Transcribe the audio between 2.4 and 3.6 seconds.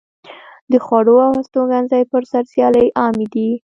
سیالۍ عامې دي.